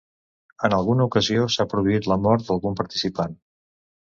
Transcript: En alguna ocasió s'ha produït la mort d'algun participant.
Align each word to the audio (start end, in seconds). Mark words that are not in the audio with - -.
En 0.69 0.75
alguna 0.77 1.05
ocasió 1.09 1.43
s'ha 1.57 1.67
produït 1.75 2.09
la 2.13 2.19
mort 2.25 2.47
d'algun 2.49 2.81
participant. 2.81 3.39